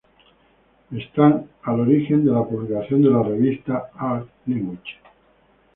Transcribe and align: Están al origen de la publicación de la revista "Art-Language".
Están 0.97 1.47
al 1.61 1.79
origen 1.81 2.25
de 2.25 2.31
la 2.31 2.43
publicación 2.43 3.03
de 3.03 3.11
la 3.11 3.21
revista 3.21 3.91
"Art-Language". 3.93 4.97